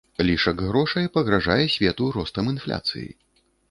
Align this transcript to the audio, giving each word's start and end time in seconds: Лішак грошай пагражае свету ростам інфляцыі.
Лішак 0.27 0.63
грошай 0.69 1.11
пагражае 1.19 1.63
свету 1.77 2.11
ростам 2.19 2.53
інфляцыі. 2.57 3.09